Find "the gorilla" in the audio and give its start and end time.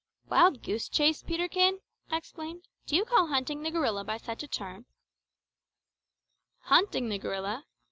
3.61-4.03, 7.09-7.65